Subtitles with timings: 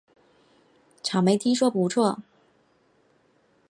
[1.03, 2.23] 草莓听说不错